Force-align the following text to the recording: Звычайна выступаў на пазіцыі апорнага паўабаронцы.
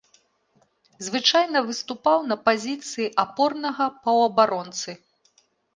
Звычайна 1.07 1.61
выступаў 1.69 2.17
на 2.31 2.35
пазіцыі 2.49 3.09
апорнага 3.27 3.83
паўабаронцы. 4.05 4.91